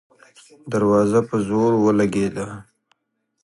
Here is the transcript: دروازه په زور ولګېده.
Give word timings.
دروازه 0.71 1.19
په 1.27 1.35
زور 1.47 1.71
ولګېده. 1.85 2.47